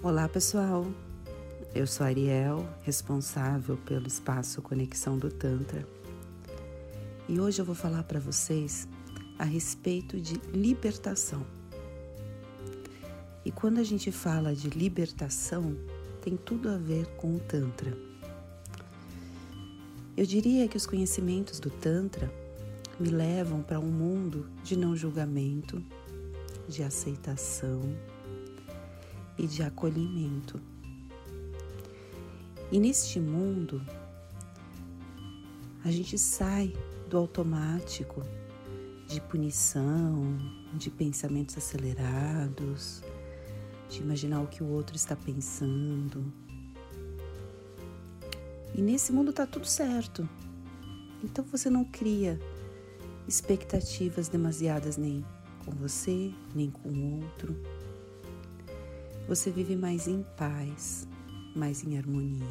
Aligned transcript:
Olá, 0.00 0.28
pessoal. 0.28 0.86
Eu 1.74 1.84
sou 1.84 2.06
Ariel, 2.06 2.64
responsável 2.82 3.76
pelo 3.78 4.06
espaço 4.06 4.62
Conexão 4.62 5.18
do 5.18 5.28
Tantra. 5.28 5.84
E 7.28 7.40
hoje 7.40 7.60
eu 7.60 7.64
vou 7.64 7.74
falar 7.74 8.04
para 8.04 8.20
vocês 8.20 8.86
a 9.36 9.42
respeito 9.42 10.20
de 10.20 10.34
libertação. 10.54 11.44
E 13.44 13.50
quando 13.50 13.78
a 13.78 13.82
gente 13.82 14.12
fala 14.12 14.54
de 14.54 14.70
libertação, 14.70 15.76
tem 16.22 16.36
tudo 16.36 16.68
a 16.68 16.76
ver 16.76 17.04
com 17.16 17.34
o 17.34 17.40
Tantra. 17.40 17.92
Eu 20.16 20.24
diria 20.24 20.68
que 20.68 20.76
os 20.76 20.86
conhecimentos 20.86 21.58
do 21.58 21.70
Tantra 21.70 22.32
me 23.00 23.08
levam 23.08 23.62
para 23.62 23.80
um 23.80 23.90
mundo 23.90 24.48
de 24.62 24.76
não 24.76 24.94
julgamento, 24.94 25.82
de 26.68 26.84
aceitação 26.84 27.82
e 29.38 29.46
de 29.46 29.62
acolhimento. 29.62 30.60
E 32.70 32.78
neste 32.78 33.18
mundo, 33.18 33.80
a 35.84 35.90
gente 35.90 36.18
sai 36.18 36.74
do 37.08 37.16
automático 37.16 38.22
de 39.06 39.20
punição, 39.22 40.36
de 40.74 40.90
pensamentos 40.90 41.56
acelerados, 41.56 43.02
de 43.88 44.02
imaginar 44.02 44.42
o 44.42 44.46
que 44.46 44.62
o 44.62 44.66
outro 44.66 44.96
está 44.96 45.16
pensando. 45.16 46.30
E 48.74 48.82
nesse 48.82 49.12
mundo 49.12 49.30
está 49.30 49.46
tudo 49.46 49.66
certo. 49.66 50.28
Então 51.24 51.42
você 51.46 51.70
não 51.70 51.84
cria 51.84 52.38
expectativas 53.26 54.28
demasiadas 54.28 54.98
nem 54.98 55.24
com 55.64 55.70
você, 55.70 56.30
nem 56.54 56.70
com 56.70 56.90
o 56.90 57.22
outro 57.22 57.56
você 59.28 59.50
vive 59.50 59.76
mais 59.76 60.08
em 60.08 60.24
paz, 60.38 61.06
mais 61.54 61.84
em 61.84 61.98
harmonia. 61.98 62.46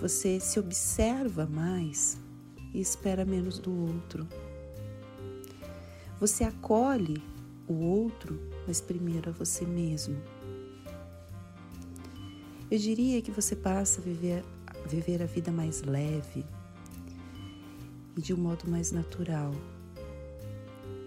Você 0.00 0.40
se 0.40 0.58
observa 0.58 1.46
mais 1.46 2.18
e 2.74 2.80
espera 2.80 3.24
menos 3.24 3.60
do 3.60 3.72
outro. 3.72 4.26
Você 6.18 6.42
acolhe 6.42 7.22
o 7.68 7.74
outro, 7.74 8.40
mas 8.66 8.80
primeiro 8.80 9.30
a 9.30 9.32
você 9.32 9.64
mesmo. 9.64 10.20
Eu 12.68 12.78
diria 12.78 13.22
que 13.22 13.30
você 13.30 13.54
passa 13.54 14.00
a 14.00 14.04
viver, 14.04 14.44
a 14.66 14.88
viver 14.88 15.22
a 15.22 15.26
vida 15.26 15.52
mais 15.52 15.82
leve 15.82 16.44
e 18.16 18.20
de 18.20 18.34
um 18.34 18.38
modo 18.38 18.68
mais 18.68 18.90
natural, 18.90 19.52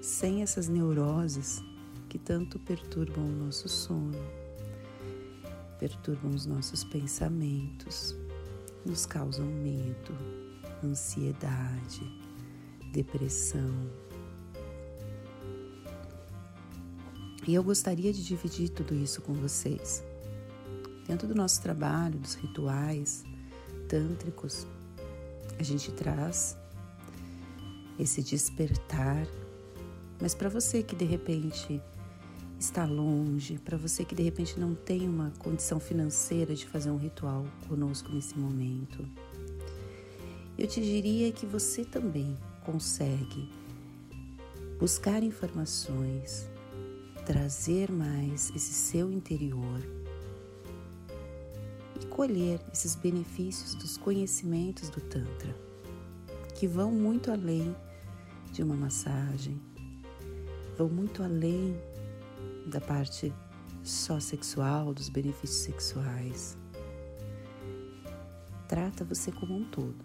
sem 0.01 0.41
essas 0.41 0.69
neuroses 0.69 1.61
que 2.13 2.19
tanto 2.19 2.59
perturbam 2.59 3.25
o 3.25 3.45
nosso 3.45 3.67
sono, 3.67 4.15
perturbam 5.79 6.29
os 6.29 6.45
nossos 6.45 6.83
pensamentos, 6.83 8.15
nos 8.85 9.03
causam 9.03 9.47
medo, 9.47 10.15
ansiedade, 10.83 12.03
depressão. 12.91 13.89
E 17.47 17.55
eu 17.55 17.63
gostaria 17.63 18.13
de 18.13 18.23
dividir 18.23 18.69
tudo 18.69 18.93
isso 18.93 19.19
com 19.23 19.33
vocês. 19.33 20.03
Dentro 21.07 21.27
do 21.27 21.33
nosso 21.33 21.63
trabalho, 21.63 22.19
dos 22.19 22.35
rituais 22.35 23.23
tântricos, 23.89 24.67
a 25.57 25.63
gente 25.63 25.91
traz 25.91 26.55
esse 27.97 28.21
despertar. 28.21 29.25
Mas 30.21 30.35
para 30.35 30.47
você 30.47 30.83
que 30.83 30.95
de 30.95 31.05
repente 31.05 31.81
está 32.63 32.85
longe, 32.85 33.59
para 33.59 33.77
você 33.77 34.05
que 34.05 34.15
de 34.15 34.23
repente 34.23 34.57
não 34.57 34.73
tem 34.73 35.07
uma 35.07 35.31
condição 35.37 35.81
financeira 35.81 36.55
de 36.55 36.65
fazer 36.65 36.89
um 36.89 36.97
ritual 36.97 37.45
conosco 37.67 38.09
nesse 38.09 38.37
momento, 38.39 39.05
eu 40.57 40.65
te 40.65 40.79
diria 40.79 41.29
que 41.31 41.45
você 41.45 41.83
também 41.83 42.37
consegue 42.65 43.51
buscar 44.79 45.21
informações, 45.23 46.47
trazer 47.25 47.91
mais 47.91 48.49
esse 48.55 48.73
seu 48.73 49.11
interior 49.11 49.81
e 52.01 52.05
colher 52.05 52.61
esses 52.71 52.95
benefícios 52.95 53.75
dos 53.75 53.97
conhecimentos 53.97 54.89
do 54.89 55.01
Tantra, 55.01 55.53
que 56.55 56.65
vão 56.65 56.91
muito 56.91 57.29
além 57.29 57.75
de 58.53 58.63
uma 58.63 58.75
massagem, 58.75 59.59
vão 60.77 60.87
muito 60.87 61.21
além 61.21 61.75
da 62.65 62.79
parte 62.79 63.33
só 63.83 64.19
sexual, 64.19 64.93
dos 64.93 65.09
benefícios 65.09 65.59
sexuais. 65.59 66.57
Trata 68.67 69.03
você 69.03 69.31
como 69.31 69.55
um 69.55 69.65
todo. 69.65 69.95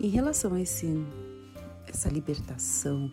Em 0.00 0.08
relação 0.08 0.54
a 0.54 0.60
esse, 0.60 0.86
essa 1.86 2.08
libertação, 2.08 3.10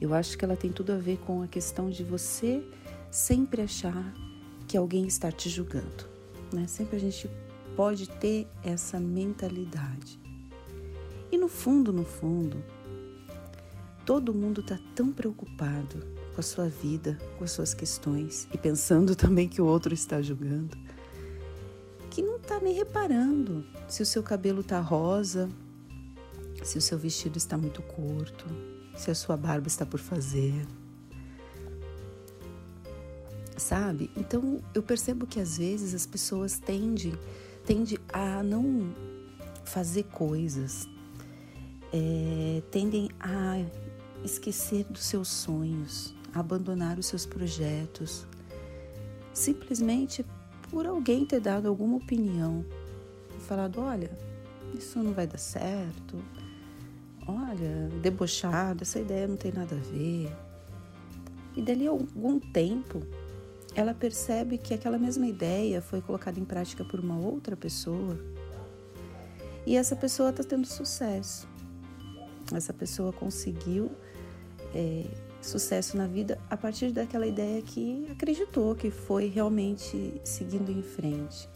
eu 0.00 0.14
acho 0.14 0.36
que 0.36 0.44
ela 0.44 0.56
tem 0.56 0.72
tudo 0.72 0.92
a 0.92 0.98
ver 0.98 1.18
com 1.18 1.42
a 1.42 1.48
questão 1.48 1.90
de 1.90 2.02
você 2.02 2.64
sempre 3.10 3.62
achar 3.62 4.12
que 4.66 4.76
alguém 4.76 5.06
está 5.06 5.30
te 5.30 5.48
julgando. 5.48 6.08
Né? 6.52 6.66
Sempre 6.66 6.96
a 6.96 7.00
gente 7.00 7.28
pode 7.76 8.08
ter 8.08 8.46
essa 8.62 8.98
mentalidade. 8.98 10.18
E 11.30 11.38
no 11.38 11.48
fundo, 11.48 11.92
no 11.92 12.04
fundo, 12.04 12.62
todo 14.04 14.34
mundo 14.34 14.60
está 14.60 14.78
tão 14.94 15.12
preocupado 15.12 16.04
com 16.34 16.40
a 16.40 16.42
sua 16.42 16.68
vida, 16.68 17.18
com 17.38 17.44
as 17.44 17.50
suas 17.50 17.74
questões 17.74 18.48
e 18.52 18.58
pensando 18.58 19.14
também 19.16 19.48
que 19.48 19.60
o 19.60 19.66
outro 19.66 19.92
está 19.92 20.20
julgando, 20.20 20.76
que 22.10 22.22
não 22.22 22.36
está 22.36 22.60
nem 22.60 22.74
reparando 22.74 23.64
se 23.88 24.02
o 24.02 24.06
seu 24.06 24.22
cabelo 24.22 24.60
está 24.60 24.80
rosa, 24.80 25.48
se 26.62 26.78
o 26.78 26.80
seu 26.80 26.98
vestido 26.98 27.38
está 27.38 27.56
muito 27.56 27.82
curto, 27.82 28.44
se 28.96 29.10
a 29.10 29.14
sua 29.14 29.36
barba 29.36 29.68
está 29.68 29.84
por 29.84 30.00
fazer. 30.00 30.66
Sabe? 33.56 34.10
Então 34.16 34.60
eu 34.74 34.82
percebo 34.82 35.26
que 35.26 35.40
às 35.40 35.58
vezes 35.58 35.94
as 35.94 36.06
pessoas 36.06 36.58
tendem, 36.58 37.14
tendem 37.64 37.98
a 38.12 38.42
não 38.42 38.94
fazer 39.64 40.04
coisas, 40.04 40.88
é, 41.92 42.62
tendem 42.70 43.10
a 43.20 43.64
esquecer 44.24 44.84
dos 44.84 45.04
seus 45.04 45.28
sonhos, 45.28 46.14
abandonar 46.34 46.98
os 46.98 47.06
seus 47.06 47.26
projetos, 47.26 48.26
simplesmente 49.32 50.24
por 50.70 50.86
alguém 50.86 51.24
ter 51.24 51.40
dado 51.40 51.68
alguma 51.68 51.96
opinião 51.96 52.64
falado: 53.40 53.80
olha, 53.80 54.10
isso 54.74 55.02
não 55.02 55.12
vai 55.12 55.26
dar 55.26 55.38
certo, 55.38 56.22
olha, 57.26 57.88
debochado, 58.00 58.82
essa 58.82 58.98
ideia 58.98 59.28
não 59.28 59.36
tem 59.36 59.52
nada 59.52 59.74
a 59.74 59.78
ver. 59.78 60.34
E 61.54 61.60
dali 61.60 61.86
a 61.86 61.90
algum 61.90 62.40
tempo, 62.40 63.02
ela 63.74 63.92
percebe 63.92 64.56
que 64.56 64.72
aquela 64.72 64.98
mesma 64.98 65.26
ideia 65.26 65.82
foi 65.82 66.00
colocada 66.00 66.40
em 66.40 66.44
prática 66.44 66.84
por 66.84 67.00
uma 67.00 67.18
outra 67.18 67.56
pessoa 67.56 68.18
e 69.66 69.76
essa 69.76 69.94
pessoa 69.94 70.30
está 70.30 70.42
tendo 70.42 70.66
sucesso. 70.66 71.46
Essa 72.52 72.72
pessoa 72.72 73.12
conseguiu 73.12 73.90
é, 74.74 75.06
sucesso 75.42 75.96
na 75.96 76.06
vida 76.06 76.38
a 76.48 76.56
partir 76.56 76.92
daquela 76.92 77.26
ideia 77.26 77.60
que 77.60 78.06
acreditou 78.10 78.74
que 78.74 78.90
foi 78.90 79.26
realmente 79.26 80.20
seguindo 80.24 80.70
em 80.70 80.82
frente. 80.82 81.48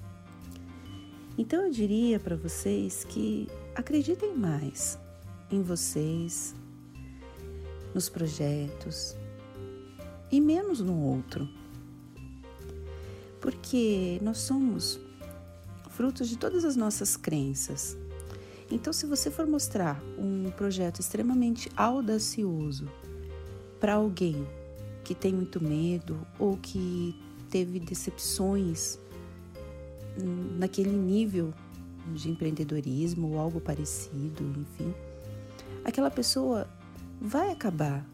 Então 1.39 1.65
eu 1.65 1.71
diria 1.71 2.19
para 2.19 2.35
vocês 2.35 3.05
que 3.05 3.49
acreditem 3.75 4.35
mais 4.35 4.99
em 5.51 5.63
vocês, 5.63 6.55
nos 7.95 8.09
projetos 8.09 9.17
e 10.31 10.41
menos 10.41 10.81
no 10.81 11.01
outro. 11.03 11.49
Porque 13.41 14.19
nós 14.23 14.39
somos 14.39 14.99
frutos 15.91 16.29
de 16.29 16.37
todas 16.37 16.65
as 16.65 16.75
nossas 16.75 17.17
crenças. 17.17 17.97
Então, 18.71 18.93
se 18.93 19.07
você 19.07 19.31
for 19.31 19.47
mostrar 19.47 20.03
um 20.19 20.51
projeto 20.51 20.99
extremamente 20.99 21.71
audacioso 21.77 22.91
para 23.81 23.95
alguém 23.95 24.47
que 25.05 25.15
tem 25.15 25.33
muito 25.33 25.63
medo 25.63 26.19
ou 26.39 26.57
que 26.57 27.15
teve 27.51 27.79
decepções 27.79 28.99
naquele 30.59 30.91
nível 30.91 31.53
de 32.15 32.31
empreendedorismo 32.31 33.33
ou 33.33 33.39
algo 33.39 33.61
parecido, 33.61 34.43
enfim, 34.61 34.95
aquela 35.85 36.11
pessoa 36.11 36.69
vai 37.21 37.51
acabar 37.51 38.07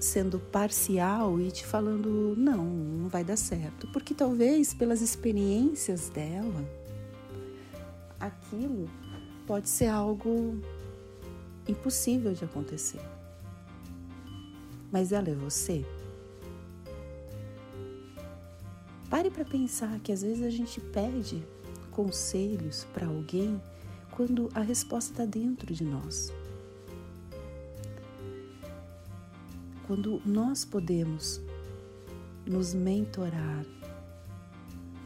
sendo 0.00 0.38
parcial 0.38 1.40
e 1.40 1.50
te 1.50 1.66
falando 1.66 2.34
não, 2.36 2.64
não 2.64 3.08
vai 3.08 3.24
dar 3.24 3.36
certo, 3.36 3.88
porque 3.88 4.14
talvez 4.14 4.72
pelas 4.72 5.00
experiências 5.00 6.08
dela, 6.08 6.64
aquilo 8.18 8.88
pode 9.46 9.68
ser 9.68 9.86
algo 9.86 10.60
impossível 11.66 12.32
de 12.32 12.44
acontecer. 12.44 13.00
Mas 14.90 15.12
ela 15.12 15.28
é 15.28 15.34
você? 15.34 15.84
Pare 19.10 19.30
para 19.30 19.44
pensar 19.44 19.98
que 20.00 20.12
às 20.12 20.22
vezes 20.22 20.42
a 20.42 20.50
gente 20.50 20.80
pede 20.80 21.42
conselhos 21.90 22.86
para 22.92 23.06
alguém 23.06 23.60
quando 24.10 24.48
a 24.54 24.60
resposta 24.60 25.12
está 25.12 25.24
dentro 25.24 25.72
de 25.72 25.84
nós. 25.84 26.32
Quando 29.86 30.20
nós 30.26 30.64
podemos 30.64 31.40
nos 32.46 32.74
mentorar, 32.74 33.64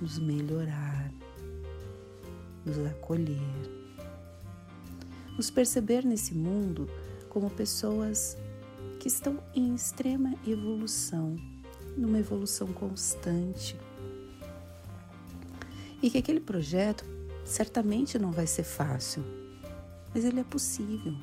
nos 0.00 0.18
melhorar, 0.18 1.12
nos 2.64 2.78
acolher, 2.86 3.38
nos 5.36 5.50
perceber 5.50 6.04
nesse 6.04 6.34
mundo 6.34 6.88
como 7.28 7.48
pessoas 7.48 8.36
que 9.02 9.08
estão 9.08 9.42
em 9.52 9.74
extrema 9.74 10.32
evolução, 10.46 11.34
numa 11.96 12.20
evolução 12.20 12.68
constante. 12.72 13.76
E 16.00 16.08
que 16.08 16.18
aquele 16.18 16.38
projeto 16.38 17.04
certamente 17.44 18.16
não 18.16 18.30
vai 18.30 18.46
ser 18.46 18.62
fácil, 18.62 19.24
mas 20.14 20.24
ele 20.24 20.38
é 20.38 20.44
possível. 20.44 21.16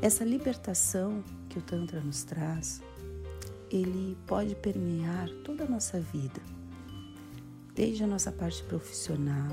Essa 0.00 0.22
libertação 0.22 1.24
que 1.48 1.58
o 1.58 1.62
Tantra 1.62 2.00
nos 2.00 2.22
traz, 2.22 2.80
ele 3.68 4.16
pode 4.24 4.54
permear 4.54 5.28
toda 5.44 5.64
a 5.64 5.68
nossa 5.68 5.98
vida, 5.98 6.40
desde 7.74 8.04
a 8.04 8.06
nossa 8.06 8.30
parte 8.30 8.62
profissional, 8.62 9.50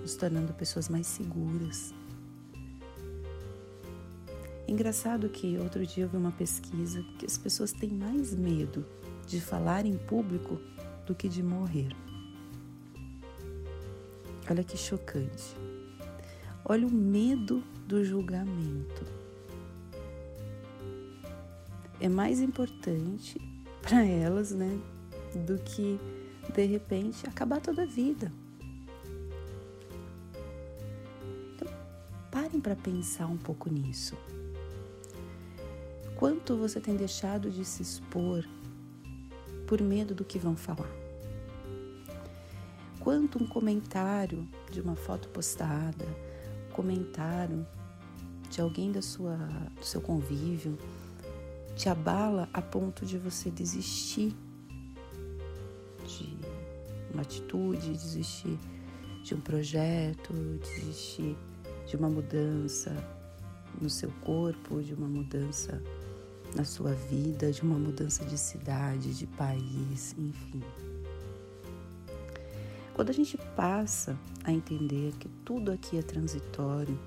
nos 0.00 0.16
tornando 0.16 0.54
pessoas 0.54 0.88
mais 0.88 1.06
seguras, 1.06 1.92
Engraçado 4.68 5.30
que 5.30 5.56
outro 5.56 5.86
dia 5.86 6.04
eu 6.04 6.08
vi 6.10 6.18
uma 6.18 6.30
pesquisa 6.30 7.02
que 7.18 7.24
as 7.24 7.38
pessoas 7.38 7.72
têm 7.72 7.88
mais 7.88 8.34
medo 8.34 8.84
de 9.26 9.40
falar 9.40 9.86
em 9.86 9.96
público 9.96 10.60
do 11.06 11.14
que 11.14 11.26
de 11.26 11.42
morrer. 11.42 11.88
Olha 14.48 14.62
que 14.62 14.76
chocante. 14.76 15.56
Olha 16.66 16.86
o 16.86 16.92
medo 16.92 17.64
do 17.86 18.04
julgamento. 18.04 19.06
É 21.98 22.10
mais 22.10 22.38
importante 22.38 23.40
para 23.80 24.04
elas, 24.04 24.50
né, 24.50 24.78
do 25.46 25.56
que 25.58 25.98
de 26.52 26.66
repente 26.66 27.26
acabar 27.26 27.58
toda 27.62 27.84
a 27.84 27.86
vida. 27.86 28.30
Então, 31.54 31.68
parem 32.30 32.60
para 32.60 32.76
pensar 32.76 33.26
um 33.28 33.38
pouco 33.38 33.70
nisso. 33.70 34.14
Quanto 36.18 36.56
você 36.56 36.80
tem 36.80 36.96
deixado 36.96 37.48
de 37.48 37.64
se 37.64 37.80
expor 37.80 38.44
por 39.68 39.80
medo 39.80 40.16
do 40.16 40.24
que 40.24 40.36
vão 40.36 40.56
falar? 40.56 40.90
Quanto 42.98 43.40
um 43.40 43.46
comentário 43.46 44.44
de 44.68 44.80
uma 44.80 44.96
foto 44.96 45.28
postada, 45.28 46.04
comentário 46.72 47.64
de 48.50 48.60
alguém 48.60 48.90
da 48.90 49.00
sua, 49.00 49.36
do 49.78 49.84
seu 49.84 50.00
convívio, 50.00 50.76
te 51.76 51.88
abala 51.88 52.48
a 52.52 52.60
ponto 52.60 53.06
de 53.06 53.16
você 53.16 53.48
desistir 53.48 54.34
de 56.04 56.36
uma 57.12 57.22
atitude, 57.22 57.92
desistir 57.92 58.58
de 59.22 59.36
um 59.36 59.40
projeto, 59.40 60.32
desistir 60.60 61.36
de 61.86 61.94
uma 61.94 62.10
mudança 62.10 62.92
no 63.80 63.88
seu 63.88 64.10
corpo, 64.20 64.82
de 64.82 64.94
uma 64.94 65.06
mudança 65.06 65.80
na 66.54 66.64
sua 66.64 66.92
vida, 66.92 67.52
de 67.52 67.62
uma 67.62 67.78
mudança 67.78 68.24
de 68.24 68.38
cidade, 68.38 69.14
de 69.14 69.26
país, 69.26 70.14
enfim. 70.18 70.62
Quando 72.94 73.10
a 73.10 73.12
gente 73.12 73.38
passa 73.54 74.18
a 74.42 74.52
entender 74.52 75.12
que 75.18 75.28
tudo 75.44 75.70
aqui 75.70 75.98
é 75.98 76.02
transitório 76.02 76.98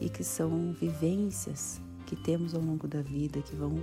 e 0.00 0.08
que 0.08 0.22
são 0.22 0.72
vivências 0.72 1.80
que 2.04 2.14
temos 2.14 2.54
ao 2.54 2.60
longo 2.60 2.86
da 2.86 3.00
vida 3.00 3.40
que 3.40 3.56
vão 3.56 3.82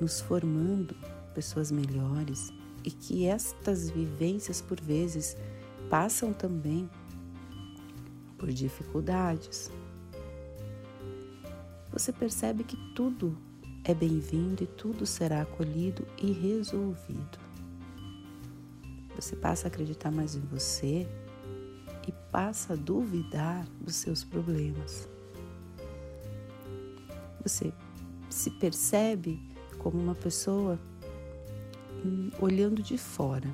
nos 0.00 0.20
formando 0.20 0.96
pessoas 1.34 1.70
melhores 1.70 2.52
e 2.82 2.90
que 2.90 3.26
estas 3.26 3.90
vivências 3.90 4.62
por 4.62 4.80
vezes 4.80 5.36
passam 5.90 6.32
também 6.32 6.88
por 8.38 8.50
dificuldades. 8.50 9.70
Você 11.92 12.12
percebe 12.12 12.64
que 12.64 12.76
tudo 12.94 13.36
é 13.88 13.94
bem-vindo 13.94 14.64
e 14.64 14.66
tudo 14.66 15.06
será 15.06 15.42
acolhido 15.42 16.04
e 16.20 16.32
resolvido. 16.32 17.38
Você 19.14 19.36
passa 19.36 19.66
a 19.66 19.68
acreditar 19.68 20.10
mais 20.10 20.34
em 20.34 20.40
você 20.40 21.06
e 22.04 22.10
passa 22.32 22.72
a 22.72 22.76
duvidar 22.76 23.64
dos 23.80 23.94
seus 23.94 24.24
problemas. 24.24 25.08
Você 27.44 27.72
se 28.28 28.50
percebe 28.58 29.40
como 29.78 29.96
uma 30.02 30.16
pessoa 30.16 30.80
hum, 32.04 32.30
olhando 32.40 32.82
de 32.82 32.98
fora, 32.98 33.48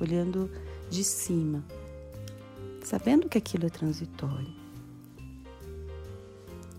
olhando 0.00 0.48
de 0.88 1.02
cima, 1.02 1.64
sabendo 2.84 3.28
que 3.28 3.38
aquilo 3.38 3.66
é 3.66 3.70
transitório 3.70 4.54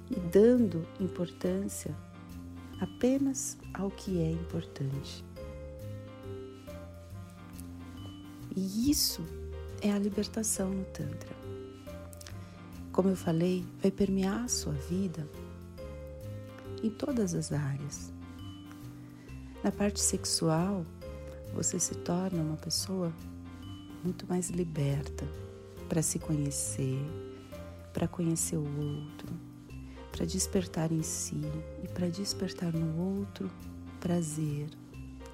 e 0.09 0.15
dando 0.31 0.87
importância 1.01 1.93
apenas 2.79 3.57
ao 3.73 3.89
que 3.89 4.21
é 4.21 4.31
importante. 4.31 5.23
E 8.55 8.89
isso 8.89 9.23
é 9.81 9.91
a 9.91 9.99
libertação 9.99 10.69
no 10.69 10.85
Tantra. 10.85 11.35
Como 12.91 13.09
eu 13.09 13.15
falei, 13.15 13.65
vai 13.81 13.91
permear 13.91 14.45
a 14.45 14.47
sua 14.47 14.73
vida 14.73 15.27
em 16.81 16.89
todas 16.89 17.33
as 17.33 17.51
áreas. 17.51 18.13
Na 19.63 19.71
parte 19.71 19.99
sexual, 19.99 20.85
você 21.53 21.79
se 21.79 21.95
torna 21.95 22.41
uma 22.41 22.55
pessoa 22.55 23.11
muito 24.03 24.27
mais 24.27 24.49
liberta 24.49 25.27
para 25.89 26.01
se 26.01 26.19
conhecer, 26.19 26.99
para 27.91 28.07
conhecer 28.07 28.57
o 28.57 28.63
outro, 28.63 29.33
para 30.15 30.25
despertar 30.25 30.93
em 30.93 31.03
si 31.03 31.41
e 31.83 31.89
para 31.89 32.07
despertar 32.07 32.71
no 32.71 33.19
outro 33.19 33.51
prazer, 33.99 34.69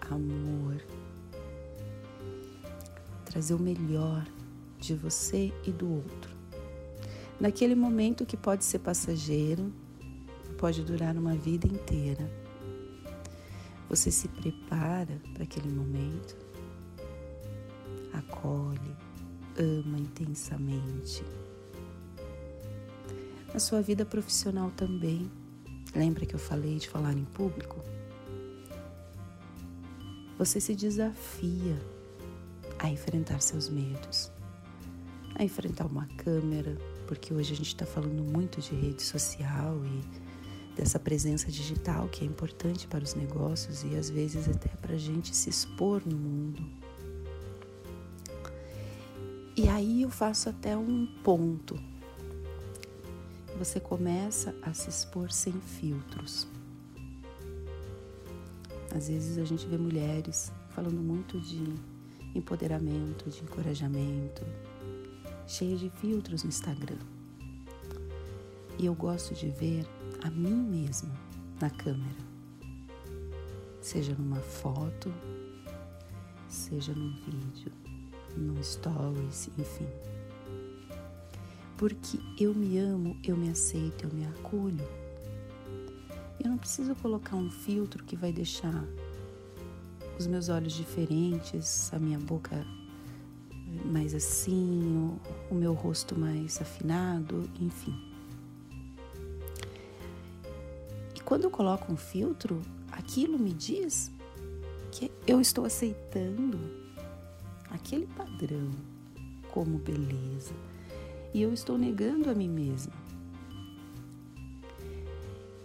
amor. 0.10 0.82
Trazer 3.26 3.54
o 3.54 3.60
melhor 3.60 4.26
de 4.80 4.96
você 4.96 5.54
e 5.64 5.72
do 5.72 5.88
outro. 5.88 6.36
Naquele 7.40 7.76
momento 7.76 8.26
que 8.26 8.36
pode 8.36 8.66
ser 8.66 8.80
passageiro, 8.80 9.72
pode 10.58 10.84
durar 10.84 11.16
uma 11.16 11.36
vida 11.36 11.68
inteira. 11.68 12.28
Você 13.88 14.10
se 14.10 14.28
prepara 14.30 15.22
para 15.36 15.44
aquele 15.44 15.70
momento, 15.70 16.36
acolhe, 18.14 18.98
ama 19.60 20.00
intensamente 20.00 21.24
na 23.54 23.60
sua 23.60 23.82
vida 23.82 24.06
profissional 24.06 24.72
também. 24.72 25.30
Lembra 25.96 26.26
que 26.26 26.34
eu 26.34 26.40
falei 26.40 26.78
de 26.78 26.90
falar 26.90 27.14
em 27.14 27.26
público? 27.26 27.80
Você 30.38 30.60
se 30.60 30.74
desafia 30.74 31.78
a 32.80 32.90
enfrentar 32.90 33.42
seus 33.42 33.70
medos, 33.70 34.32
a 35.36 35.44
enfrentar 35.44 35.86
uma 35.86 36.08
câmera, 36.18 36.78
porque 37.08 37.34
hoje 37.34 37.54
a 37.54 37.56
gente 37.56 37.68
está 37.68 37.86
falando 37.86 38.24
muito 38.24 38.60
de 38.62 38.74
rede 38.74 39.04
social 39.04 39.78
e 39.86 40.76
dessa 40.76 40.98
presença 40.98 41.52
digital 41.52 42.08
que 42.08 42.24
é 42.24 42.28
importante 42.28 42.88
para 42.88 43.04
os 43.04 43.14
negócios 43.14 43.84
e 43.84 43.96
às 43.96 44.10
vezes 44.10 44.48
até 44.48 44.70
para 44.70 44.96
a 44.96 44.98
gente 44.98 45.36
se 45.36 45.50
expor 45.50 46.02
no 46.06 46.18
mundo. 46.18 46.64
E 49.56 49.68
aí 49.68 50.02
eu 50.02 50.10
faço 50.10 50.50
até 50.50 50.76
um 50.76 51.06
ponto 51.22 51.91
você 53.64 53.80
começa 53.80 54.56
a 54.64 54.74
se 54.74 54.90
expor 54.90 55.32
sem 55.32 55.54
filtros. 55.54 56.48
Às 58.92 59.08
vezes 59.08 59.38
a 59.38 59.46
gente 59.46 59.68
vê 59.68 59.78
mulheres 59.78 60.52
falando 60.72 61.00
muito 61.00 61.40
de 61.40 61.64
empoderamento, 62.34 63.30
de 63.30 63.40
encorajamento, 63.44 64.44
cheias 65.46 65.80
de 65.80 65.92
filtros 65.92 66.42
no 66.42 66.50
Instagram. 66.50 66.98
E 68.80 68.88
eu 68.88 68.96
gosto 68.96 69.36
de 69.36 69.50
ver 69.52 69.86
a 70.24 70.32
mim 70.32 70.56
mesma 70.56 71.14
na 71.62 71.70
câmera, 71.70 72.18
seja 73.80 74.16
numa 74.16 74.42
foto, 74.42 75.14
seja 76.50 76.94
num 76.94 77.16
vídeo, 77.28 77.72
num 78.36 78.64
stories, 78.64 79.52
enfim 79.56 79.88
porque 81.82 82.20
eu 82.38 82.54
me 82.54 82.78
amo, 82.78 83.18
eu 83.24 83.36
me 83.36 83.50
aceito, 83.50 84.04
eu 84.04 84.14
me 84.14 84.24
acolho. 84.28 84.88
Eu 86.40 86.52
não 86.52 86.56
preciso 86.56 86.94
colocar 86.94 87.36
um 87.36 87.50
filtro 87.50 88.04
que 88.04 88.16
vai 88.16 88.32
deixar 88.32 88.86
os 90.20 90.28
meus 90.28 90.48
olhos 90.48 90.74
diferentes, 90.74 91.92
a 91.92 91.98
minha 91.98 92.20
boca 92.20 92.64
mais 93.84 94.14
assim, 94.14 95.18
o, 95.50 95.56
meu 95.56 95.74
rosto 95.74 96.16
mais 96.16 96.62
afinado, 96.62 97.50
enfim. 97.60 98.00
E 101.16 101.20
quando 101.22 101.46
eu 101.46 101.50
coloco 101.50 101.92
um 101.92 101.98
filtro, 101.98 102.62
aquilo 102.92 103.40
me 103.40 103.54
diz 103.54 104.12
que 104.92 105.12
eu 105.26 105.42
estou 105.42 105.66
aceitando 105.66 106.60
aquele 107.72 108.06
padrão 108.06 108.70
como 109.50 109.80
beleza 109.80 110.54
e 111.34 111.42
eu 111.42 111.54
estou 111.54 111.78
negando 111.78 112.30
a 112.30 112.34
mim 112.34 112.50
mesma. 112.50 112.94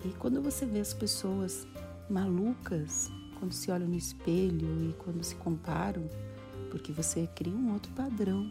E 0.04 0.08
quando 0.18 0.40
você 0.40 0.64
vê 0.64 0.80
as 0.80 0.94
pessoas 0.94 1.66
malucas, 2.08 3.10
quando 3.38 3.52
se 3.52 3.70
olham 3.70 3.88
no 3.88 3.96
espelho 3.96 4.90
e 4.90 4.92
quando 4.98 5.22
se 5.24 5.34
comparam, 5.34 6.08
porque 6.70 6.92
você 6.92 7.28
cria 7.34 7.54
um 7.54 7.72
outro 7.72 7.90
padrão. 7.92 8.50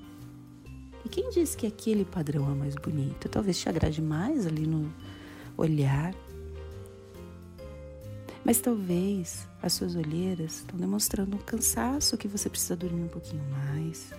E 1.05 1.09
quem 1.09 1.29
diz 1.29 1.55
que 1.55 1.67
aquele 1.67 2.03
padrão 2.03 2.51
é 2.51 2.55
mais 2.55 2.75
bonito? 2.75 3.29
Talvez 3.29 3.59
te 3.59 3.69
agrade 3.69 4.01
mais 4.01 4.45
ali 4.45 4.65
no 4.65 4.91
olhar. 5.55 6.13
Mas 8.43 8.59
talvez 8.59 9.47
as 9.61 9.73
suas 9.73 9.95
olheiras 9.95 10.57
estão 10.57 10.77
demonstrando 10.77 11.35
um 11.35 11.39
cansaço 11.39 12.17
que 12.17 12.27
você 12.27 12.49
precisa 12.49 12.75
dormir 12.75 13.03
um 13.03 13.07
pouquinho 13.07 13.43
mais. 13.49 14.11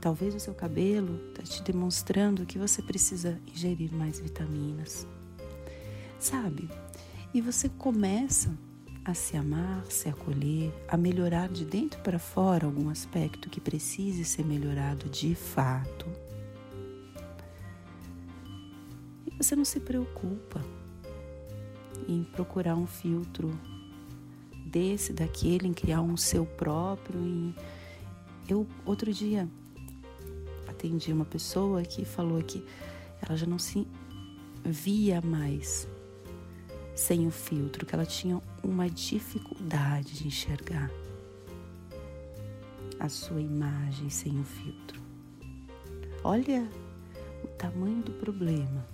Talvez 0.00 0.34
o 0.34 0.40
seu 0.40 0.54
cabelo 0.54 1.20
está 1.28 1.42
te 1.42 1.62
demonstrando 1.62 2.46
que 2.46 2.58
você 2.58 2.80
precisa 2.80 3.38
ingerir 3.46 3.92
mais 3.92 4.18
vitaminas. 4.18 5.06
Sabe? 6.18 6.70
E 7.34 7.40
você 7.40 7.68
começa 7.68 8.50
a 9.04 9.12
se 9.12 9.36
amar, 9.36 9.84
se 9.86 10.08
acolher, 10.08 10.72
a 10.88 10.96
melhorar 10.96 11.48
de 11.48 11.64
dentro 11.64 12.00
para 12.00 12.18
fora 12.18 12.66
algum 12.66 12.88
aspecto 12.88 13.50
que 13.50 13.60
precise 13.60 14.24
ser 14.24 14.44
melhorado 14.44 15.08
de 15.08 15.34
fato. 15.34 16.06
E 19.26 19.30
você 19.36 19.54
não 19.54 19.64
se 19.64 19.80
preocupa 19.80 20.64
em 22.08 22.24
procurar 22.24 22.74
um 22.74 22.86
filtro 22.86 23.50
desse, 24.66 25.12
daquele, 25.12 25.68
em 25.68 25.74
criar 25.74 26.00
um 26.00 26.16
seu 26.16 26.46
próprio. 26.46 27.20
Em... 27.20 27.54
Eu, 28.48 28.66
outro 28.84 29.12
dia, 29.12 29.48
atendi 30.80 31.12
uma 31.12 31.26
pessoa 31.26 31.82
que 31.82 32.06
falou 32.06 32.42
que 32.42 32.64
ela 33.20 33.36
já 33.36 33.46
não 33.46 33.58
se 33.58 33.86
via 34.64 35.20
mais 35.20 35.86
sem 36.94 37.26
o 37.26 37.30
filtro, 37.30 37.84
que 37.84 37.94
ela 37.94 38.06
tinha 38.06 38.40
uma 38.62 38.88
dificuldade 38.88 40.18
de 40.18 40.26
enxergar 40.26 40.90
a 42.98 43.08
sua 43.10 43.40
imagem 43.40 44.08
sem 44.08 44.40
o 44.40 44.44
filtro. 44.44 45.00
Olha 46.24 46.66
o 47.44 47.46
tamanho 47.46 48.02
do 48.02 48.12
problema. 48.12 48.86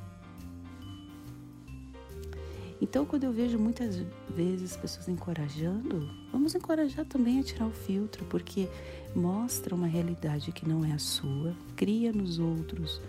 Então, 2.80 3.06
quando 3.06 3.24
eu 3.24 3.32
vejo 3.32 3.58
muitas 3.58 4.02
vezes 4.28 4.76
pessoas 4.76 5.08
encorajando, 5.08 6.10
vamos 6.30 6.54
encorajar 6.54 7.06
também 7.06 7.40
a 7.40 7.42
tirar 7.42 7.66
o 7.66 7.72
filtro, 7.72 8.24
porque 8.26 8.68
mostra 9.14 9.74
uma 9.74 9.86
realidade 9.86 10.52
que 10.52 10.68
não 10.68 10.84
é 10.84 10.92
a 10.92 10.98
sua, 10.98 11.54
cria 11.74 12.12
nos 12.12 12.38
outros 12.38 13.00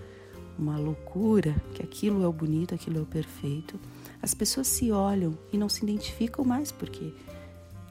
uma 0.58 0.78
loucura 0.78 1.56
que 1.76 1.84
aquilo 1.84 2.24
é 2.24 2.28
o 2.28 2.34
bonito, 2.34 2.74
aquilo 2.74 2.98
é 2.98 3.02
o 3.02 3.06
perfeito 3.06 3.78
as 4.22 4.34
pessoas 4.34 4.68
se 4.68 4.92
olham 4.92 5.38
e 5.52 5.58
não 5.58 5.70
se 5.70 5.84
identificam 5.84 6.44
mais 6.44 6.72
porque 6.72 7.14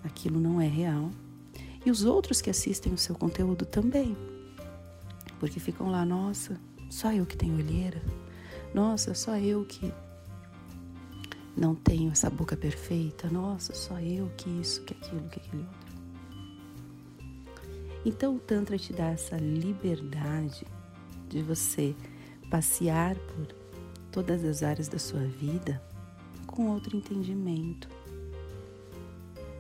aquilo 0.03 0.41
não 0.41 0.61
é 0.61 0.67
real. 0.67 1.11
E 1.85 1.91
os 1.91 2.05
outros 2.05 2.41
que 2.41 2.51
assistem 2.51 2.93
o 2.93 2.99
seu 2.99 3.15
conteúdo 3.15 3.65
também. 3.65 4.17
Porque 5.39 5.61
ficam 5.61 5.89
lá, 5.89 6.05
nossa, 6.05 6.61
só 6.91 7.13
eu 7.13 7.25
que 7.25 7.37
tenho 7.37 7.57
olheira. 7.57 8.03
Nossa, 8.75 9.15
só 9.15 9.37
eu 9.39 9.65
que 9.65 9.93
não 11.57 11.75
tenho 11.75 12.13
essa 12.13 12.29
boca 12.29 12.57
perfeita. 12.57 13.31
Nossa, 13.31 13.75
só 13.75 13.99
eu 13.99 14.31
que 14.37 14.51
isso, 14.61 14.83
que 14.85 14.93
aquilo, 14.95 15.29
que 15.29 15.41
aquele 15.41 15.63
outro. 15.63 15.87
Então 18.05 18.37
o 18.37 18.39
Tantra 18.39 18.79
te 18.79 18.93
dá 18.93 19.07
essa 19.07 19.37
liberdade 19.37 20.67
de 21.29 21.43
você 21.43 21.97
passear 22.51 23.17
por 23.17 23.49
todas 24.13 24.45
as 24.45 24.63
áreas 24.63 24.87
da 24.87 24.99
sua 24.99 25.25
vida 25.25 25.83
com 26.47 26.71
outro 26.71 26.97
entendimento, 26.97 27.89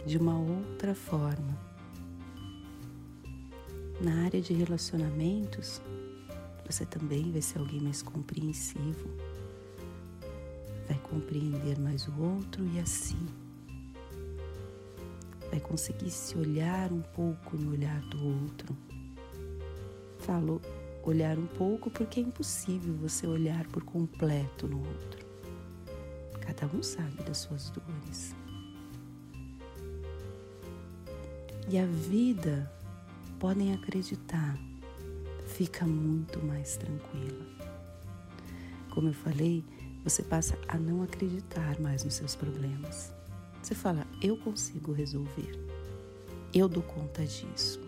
de 0.06 0.16
uma 0.16 0.38
outra 0.38 0.94
forma. 0.94 1.58
Na 4.00 4.24
área 4.24 4.40
de 4.40 4.52
relacionamentos, 4.52 5.82
você 6.64 6.86
também 6.86 7.32
vai 7.32 7.42
ser 7.42 7.58
alguém 7.58 7.80
mais 7.80 8.02
compreensivo, 8.02 9.10
compreender 11.10 11.78
mais 11.78 12.06
o 12.08 12.20
outro 12.20 12.66
e 12.74 12.78
a 12.78 12.86
si. 12.86 13.16
Vai 15.50 15.60
conseguir 15.60 16.10
se 16.10 16.36
olhar 16.36 16.92
um 16.92 17.02
pouco 17.02 17.56
no 17.56 17.72
olhar 17.72 18.00
do 18.02 18.42
outro. 18.42 18.76
Falo 20.18 20.60
olhar 21.02 21.38
um 21.38 21.46
pouco 21.46 21.88
porque 21.90 22.20
é 22.20 22.22
impossível 22.24 22.94
você 22.94 23.26
olhar 23.26 23.66
por 23.68 23.84
completo 23.84 24.66
no 24.66 24.78
outro. 24.78 25.24
Cada 26.40 26.66
um 26.74 26.82
sabe 26.82 27.22
das 27.22 27.38
suas 27.38 27.70
dores. 27.70 28.34
E 31.68 31.78
a 31.78 31.86
vida, 31.86 32.70
podem 33.38 33.74
acreditar, 33.74 34.56
fica 35.46 35.84
muito 35.84 36.44
mais 36.44 36.76
tranquila. 36.76 37.44
Como 38.90 39.08
eu 39.08 39.14
falei, 39.14 39.64
você 40.06 40.22
passa 40.22 40.56
a 40.68 40.78
não 40.78 41.02
acreditar 41.02 41.80
mais 41.80 42.04
nos 42.04 42.14
seus 42.14 42.36
problemas. 42.36 43.12
Você 43.60 43.74
fala, 43.74 44.06
eu 44.22 44.36
consigo 44.36 44.92
resolver. 44.92 45.58
Eu 46.54 46.68
dou 46.68 46.84
conta 46.84 47.24
disso. 47.26 47.80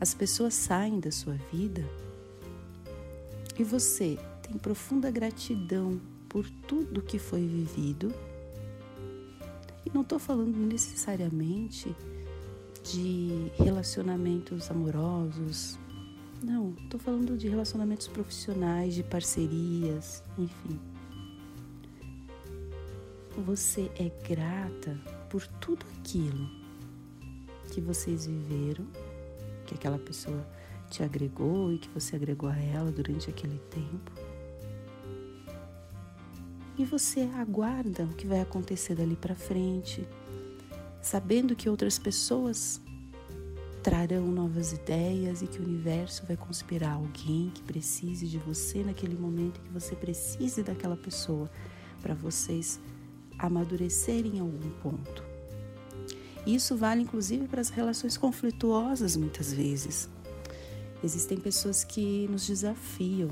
As 0.00 0.12
pessoas 0.12 0.54
saem 0.54 0.98
da 0.98 1.12
sua 1.12 1.34
vida 1.52 1.88
e 3.56 3.62
você 3.62 4.18
tem 4.42 4.58
profunda 4.58 5.08
gratidão 5.08 6.00
por 6.28 6.50
tudo 6.66 7.00
que 7.00 7.16
foi 7.16 7.46
vivido. 7.46 8.12
E 9.86 9.90
não 9.94 10.02
estou 10.02 10.18
falando 10.18 10.56
necessariamente 10.56 11.94
de 12.82 13.52
relacionamentos 13.56 14.68
amorosos, 14.68 15.78
não, 16.42 16.72
estou 16.84 17.00
falando 17.00 17.36
de 17.36 17.48
relacionamentos 17.48 18.06
profissionais, 18.06 18.94
de 18.94 19.02
parcerias, 19.02 20.22
enfim. 20.38 20.78
Você 23.46 23.88
é 23.96 24.10
grata 24.28 24.98
por 25.30 25.46
tudo 25.46 25.86
aquilo 25.96 26.50
que 27.70 27.80
vocês 27.80 28.26
viveram, 28.26 28.84
que 29.64 29.74
aquela 29.74 29.98
pessoa 29.98 30.44
te 30.90 31.04
agregou 31.04 31.72
e 31.72 31.78
que 31.78 31.88
você 31.88 32.16
agregou 32.16 32.48
a 32.48 32.58
ela 32.58 32.90
durante 32.90 33.30
aquele 33.30 33.58
tempo. 33.70 34.10
E 36.76 36.84
você 36.84 37.22
aguarda 37.36 38.04
o 38.04 38.14
que 38.14 38.26
vai 38.26 38.40
acontecer 38.40 38.96
dali 38.96 39.14
para 39.14 39.36
frente, 39.36 40.06
sabendo 41.00 41.54
que 41.54 41.68
outras 41.68 41.96
pessoas 41.96 42.80
trarão 43.84 44.26
novas 44.26 44.72
ideias 44.72 45.42
e 45.42 45.46
que 45.46 45.60
o 45.60 45.64
universo 45.64 46.26
vai 46.26 46.36
conspirar 46.36 46.94
alguém 46.94 47.50
que 47.54 47.62
precise 47.62 48.26
de 48.26 48.38
você 48.38 48.82
naquele 48.82 49.16
momento 49.16 49.60
que 49.60 49.70
você 49.70 49.94
precise 49.94 50.64
daquela 50.64 50.96
pessoa 50.96 51.48
para 52.02 52.14
vocês 52.14 52.80
amadurecerem 53.38 54.36
em 54.36 54.40
algum 54.40 54.70
ponto. 54.82 55.22
Isso 56.46 56.76
vale 56.76 57.02
inclusive 57.02 57.46
para 57.46 57.60
as 57.60 57.68
relações 57.68 58.16
conflituosas 58.16 59.16
muitas 59.16 59.52
vezes. 59.52 60.08
Existem 61.02 61.38
pessoas 61.38 61.84
que 61.84 62.26
nos 62.28 62.46
desafiam 62.46 63.30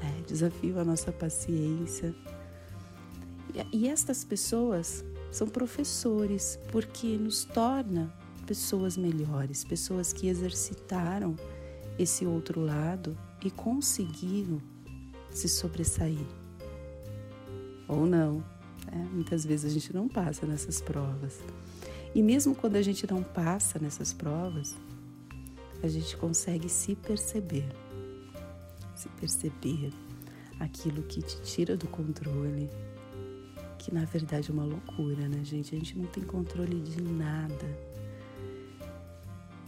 é, 0.00 0.22
desafio 0.22 0.78
a 0.78 0.84
nossa 0.84 1.10
paciência. 1.10 2.14
E, 3.72 3.84
e 3.84 3.88
estas 3.88 4.24
pessoas 4.24 5.04
são 5.30 5.48
professores, 5.48 6.58
porque 6.70 7.16
nos 7.16 7.44
torna 7.44 8.12
pessoas 8.46 8.96
melhores, 8.96 9.64
pessoas 9.64 10.12
que 10.12 10.28
exercitaram 10.28 11.36
esse 11.98 12.24
outro 12.26 12.60
lado 12.60 13.16
e 13.44 13.50
conseguiram 13.50 14.60
se 15.30 15.48
sobressair. 15.48 16.26
Ou 17.88 18.06
não. 18.06 18.44
Né? 18.90 19.08
Muitas 19.12 19.44
vezes 19.44 19.70
a 19.70 19.74
gente 19.74 19.94
não 19.94 20.08
passa 20.08 20.46
nessas 20.46 20.80
provas. 20.80 21.40
E 22.14 22.22
mesmo 22.22 22.54
quando 22.54 22.76
a 22.76 22.82
gente 22.82 23.10
não 23.10 23.22
passa 23.22 23.78
nessas 23.78 24.12
provas, 24.12 24.76
a 25.82 25.88
gente 25.88 26.16
consegue 26.16 26.68
se 26.68 26.94
perceber 26.94 27.66
se 28.96 29.08
perceber 29.10 29.92
aquilo 30.58 31.02
que 31.02 31.20
te 31.22 31.40
tira 31.42 31.76
do 31.76 31.86
controle, 31.86 32.68
que 33.78 33.92
na 33.92 34.04
verdade 34.04 34.50
é 34.50 34.52
uma 34.52 34.64
loucura, 34.64 35.28
né, 35.28 35.44
gente? 35.44 35.74
A 35.74 35.78
gente 35.78 35.98
não 35.98 36.06
tem 36.06 36.24
controle 36.24 36.80
de 36.80 37.00
nada. 37.02 37.78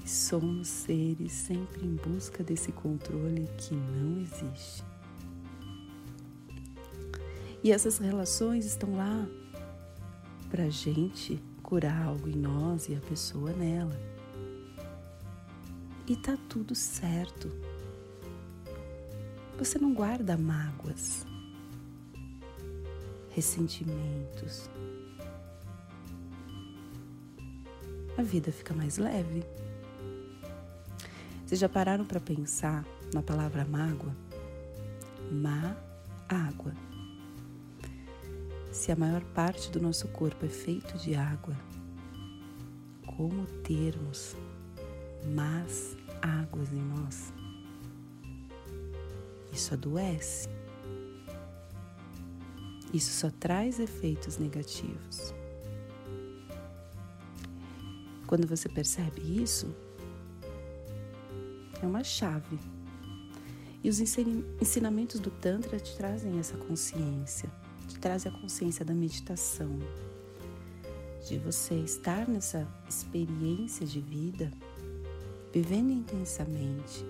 E 0.02 0.08
somos 0.08 0.66
seres 0.66 1.32
sempre 1.32 1.84
em 1.84 1.94
busca 1.94 2.42
desse 2.42 2.72
controle 2.72 3.46
que 3.58 3.75
não 3.75 4.20
existe. 4.20 4.88
E 7.68 7.70
essas 7.70 7.98
relações 7.98 8.64
estão 8.64 8.96
lá 8.96 9.28
para 10.48 10.70
gente 10.70 11.38
curar 11.62 12.06
algo 12.06 12.26
em 12.26 12.34
nós 12.34 12.88
e 12.88 12.94
a 12.94 13.00
pessoa 13.00 13.52
nela. 13.52 13.94
E 16.06 16.16
tá 16.16 16.38
tudo 16.48 16.75
certo. 16.75 17.52
Você 19.58 19.78
não 19.78 19.92
guarda 19.92 20.34
mágoas, 20.34 21.26
ressentimentos. 23.32 24.70
A 28.16 28.22
vida 28.22 28.50
fica 28.50 28.72
mais 28.72 28.96
leve. 28.96 29.44
Vocês 31.44 31.60
já 31.60 31.68
pararam 31.68 32.06
para 32.06 32.18
pensar 32.18 32.82
na 33.12 33.20
palavra 33.20 33.66
mágoa? 33.66 34.16
Má 35.30 35.76
água. 36.30 36.88
Se 38.88 38.92
a 38.92 38.97
maior 38.97 39.23
parte 39.35 39.71
do 39.71 39.83
nosso 39.83 40.09
corpo 40.09 40.47
é 40.47 40.49
feito 40.49 40.97
de 40.97 41.14
água, 41.14 41.54
como 43.04 43.45
termos 43.62 44.35
más 45.26 45.95
águas 46.23 46.73
em 46.73 46.80
nós? 46.80 47.30
Isso 49.52 49.75
adoece. 49.75 50.49
Isso 52.90 53.12
só 53.12 53.30
traz 53.30 53.78
efeitos 53.78 54.38
negativos. 54.38 55.35
Quando 58.26 58.47
você 58.47 58.71
percebe 58.71 59.21
isso, 59.21 59.71
é 61.83 61.87
uma 61.87 62.02
chave. 62.02 62.59
E 63.85 63.90
os 63.90 64.00
ensinamentos 64.00 65.21
do 65.21 65.30
Tantra 65.30 65.78
te 65.78 65.95
trazem 65.95 66.38
essa 66.38 66.57
consciência 66.57 67.52
traz 67.99 68.26
a 68.26 68.31
consciência 68.31 68.85
da 68.85 68.95
meditação, 68.95 69.78
de 71.26 71.38
você 71.38 71.75
estar 71.75 72.28
nessa 72.28 72.67
experiência 72.88 73.85
de 73.85 74.00
vida, 74.00 74.50
vivendo 75.52 75.90
intensamente 75.90 77.05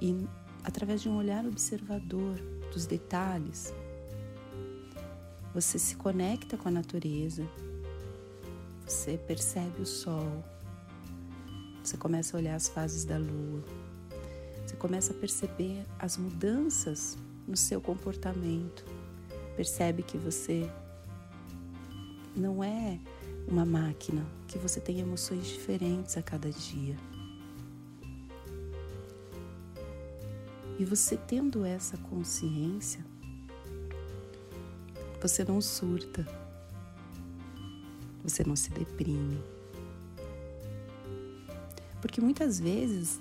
e 0.00 0.26
através 0.62 1.02
de 1.02 1.08
um 1.08 1.16
olhar 1.16 1.44
observador 1.46 2.36
dos 2.72 2.86
detalhes, 2.86 3.72
você 5.54 5.78
se 5.78 5.96
conecta 5.96 6.56
com 6.56 6.68
a 6.68 6.70
natureza, 6.70 7.46
você 8.86 9.16
percebe 9.16 9.80
o 9.80 9.86
sol, 9.86 10.44
você 11.82 11.96
começa 11.96 12.36
a 12.36 12.40
olhar 12.40 12.56
as 12.56 12.68
fases 12.68 13.04
da 13.04 13.16
lua, 13.16 13.64
você 14.66 14.76
começa 14.76 15.12
a 15.12 15.16
perceber 15.16 15.84
as 15.98 16.16
mudanças 16.16 17.16
no 17.46 17.56
seu 17.56 17.80
comportamento 17.80 18.95
Percebe 19.56 20.02
que 20.02 20.18
você 20.18 20.70
não 22.36 22.62
é 22.62 23.00
uma 23.48 23.64
máquina, 23.64 24.26
que 24.46 24.58
você 24.58 24.80
tem 24.80 25.00
emoções 25.00 25.46
diferentes 25.46 26.16
a 26.16 26.22
cada 26.22 26.50
dia. 26.50 26.96
E 30.78 30.84
você 30.84 31.16
tendo 31.16 31.64
essa 31.64 31.96
consciência, 31.96 33.02
você 35.22 35.42
não 35.42 35.60
surta, 35.60 36.26
você 38.22 38.44
não 38.44 38.54
se 38.54 38.70
deprime. 38.70 39.42
Porque 42.02 42.20
muitas 42.20 42.60
vezes 42.60 43.20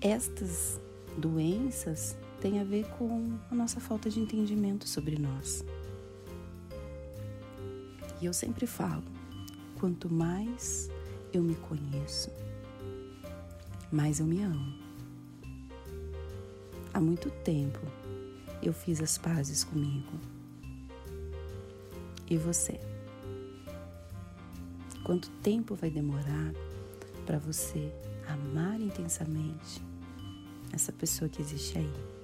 estas 0.00 0.80
doenças 1.18 2.16
tem 2.40 2.60
a 2.60 2.64
ver 2.64 2.86
com 2.98 3.38
a 3.50 3.54
nossa 3.54 3.80
falta 3.80 4.10
de 4.10 4.20
entendimento 4.20 4.88
sobre 4.88 5.18
nós. 5.18 5.64
E 8.20 8.26
eu 8.26 8.32
sempre 8.32 8.66
falo: 8.66 9.04
quanto 9.78 10.12
mais 10.12 10.90
eu 11.32 11.42
me 11.42 11.54
conheço, 11.54 12.30
mais 13.90 14.20
eu 14.20 14.26
me 14.26 14.42
amo. 14.42 14.74
Há 16.92 17.00
muito 17.00 17.30
tempo 17.30 17.80
eu 18.62 18.72
fiz 18.72 19.00
as 19.00 19.18
pazes 19.18 19.62
comigo. 19.64 20.12
E 22.28 22.36
você? 22.36 22.80
Quanto 25.04 25.30
tempo 25.42 25.74
vai 25.76 25.90
demorar 25.90 26.52
para 27.24 27.38
você 27.38 27.92
amar 28.26 28.80
intensamente 28.80 29.80
essa 30.72 30.90
pessoa 30.90 31.28
que 31.28 31.40
existe 31.40 31.78
aí? 31.78 32.15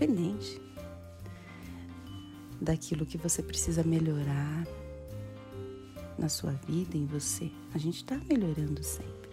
Independente 0.00 0.60
daquilo 2.60 3.04
que 3.04 3.18
você 3.18 3.42
precisa 3.42 3.82
melhorar 3.82 4.66
na 6.18 6.28
sua 6.28 6.52
vida, 6.52 6.96
em 6.96 7.06
você. 7.06 7.50
A 7.74 7.78
gente 7.78 7.96
está 7.96 8.16
melhorando 8.28 8.82
sempre. 8.82 9.30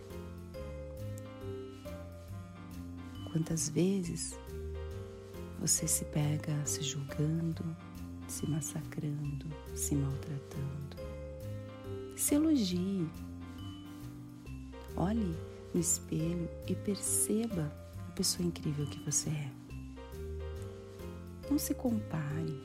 Quantas 3.32 3.70
vezes 3.70 4.38
você 5.60 5.88
se 5.88 6.06
pega 6.06 6.54
se 6.66 6.82
julgando, 6.82 7.64
se 8.28 8.50
massacrando, 8.50 9.46
se 9.76 9.96
maltratando? 9.96 10.98
Se 12.16 12.36
elogie. 12.36 13.08
Olhe 14.96 15.36
no 15.74 15.80
espelho 15.80 16.50
e 16.68 16.74
perceba 16.74 17.72
a 18.08 18.12
pessoa 18.14 18.48
incrível 18.48 18.88
que 18.88 19.00
você 19.04 19.30
é. 19.30 19.57
Não 21.50 21.58
se 21.58 21.74
compare. 21.74 22.62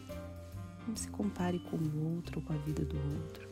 Não 0.86 0.96
se 0.96 1.08
compare 1.08 1.60
com 1.60 1.76
o 1.76 2.16
outro 2.16 2.40
ou 2.40 2.44
com 2.44 2.52
a 2.52 2.56
vida 2.56 2.84
do 2.84 2.96
outro. 2.96 3.48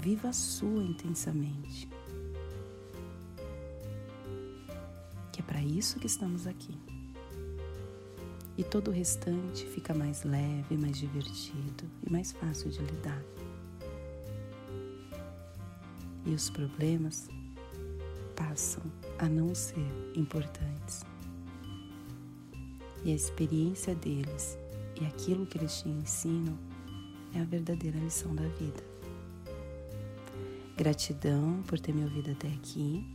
Viva 0.00 0.28
a 0.28 0.32
sua 0.32 0.82
intensamente. 0.82 1.88
Que 5.32 5.40
é 5.40 5.42
para 5.42 5.62
isso 5.62 5.98
que 5.98 6.06
estamos 6.06 6.46
aqui. 6.46 6.78
E 8.58 8.62
todo 8.62 8.88
o 8.88 8.92
restante 8.92 9.64
fica 9.64 9.94
mais 9.94 10.22
leve, 10.22 10.76
mais 10.76 10.98
divertido 10.98 11.84
e 12.06 12.12
mais 12.12 12.32
fácil 12.32 12.70
de 12.70 12.80
lidar. 12.80 13.22
E 16.26 16.34
os 16.34 16.50
problemas 16.50 17.28
passam 18.36 18.82
a 19.18 19.26
não 19.26 19.54
ser 19.54 19.86
importantes 20.14 21.04
e 23.04 23.12
a 23.12 23.14
experiência 23.14 23.94
deles 23.94 24.58
e 25.00 25.06
aquilo 25.06 25.46
que 25.46 25.58
eles 25.58 25.80
te 25.80 25.88
ensinam 25.88 26.58
é 27.34 27.40
a 27.40 27.44
verdadeira 27.44 27.98
lição 27.98 28.34
da 28.34 28.46
vida. 28.48 28.82
Gratidão 30.76 31.62
por 31.66 31.78
ter 31.78 31.94
me 31.94 32.04
ouvido 32.04 32.30
até 32.30 32.48
aqui. 32.48 33.06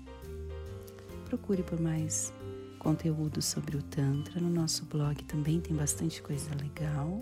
Procure 1.25 1.63
por 1.63 1.79
mais 1.79 2.33
conteúdo 2.79 3.41
sobre 3.41 3.77
o 3.77 3.83
Tantra. 3.83 4.39
No 4.39 4.49
nosso 4.49 4.85
blog 4.85 5.23
também 5.23 5.59
tem 5.59 5.75
bastante 5.75 6.21
coisa 6.21 6.49
legal. 6.55 7.21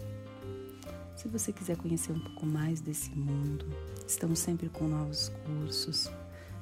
Se 1.15 1.27
você 1.27 1.53
quiser 1.53 1.77
conhecer 1.77 2.11
um 2.11 2.19
pouco 2.19 2.45
mais 2.45 2.81
desse 2.81 3.11
mundo, 3.11 3.65
estamos 4.05 4.39
sempre 4.39 4.67
com 4.69 4.87
novos 4.87 5.31
cursos, 5.45 6.09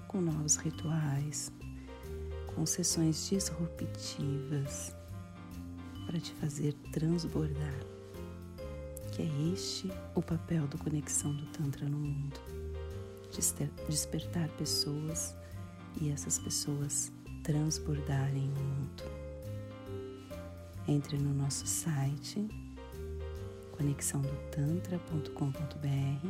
com 0.08 0.22
novos 0.22 0.56
rituais, 0.58 1.52
com 2.54 2.66
sessões 2.66 3.28
disruptivas 3.28 5.01
para 6.12 6.20
te 6.20 6.34
fazer 6.34 6.74
transbordar. 6.92 7.80
Que 9.14 9.22
é 9.22 9.30
este 9.54 9.90
o 10.14 10.22
papel 10.22 10.68
do 10.68 10.78
Conexão 10.78 11.34
do 11.34 11.46
Tantra 11.48 11.88
no 11.88 11.98
mundo. 11.98 12.38
Despertar 13.88 14.50
pessoas 14.50 15.34
e 16.02 16.10
essas 16.10 16.38
pessoas 16.38 17.14
transbordarem 17.44 18.44
o 18.44 18.60
mundo. 18.60 19.04
Entre 20.86 21.18
no 21.18 21.34
nosso 21.34 21.66
site 21.66 22.46
conexãodotantra.com.br 23.78 26.28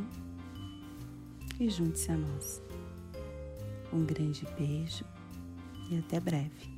e 1.58 1.68
junte-se 1.68 2.12
a 2.12 2.16
nós. 2.16 2.62
Um 3.92 4.04
grande 4.04 4.46
beijo 4.56 5.04
e 5.90 5.98
até 5.98 6.20
breve. 6.20 6.70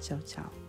Tchau, 0.00 0.18
tchau. 0.18 0.61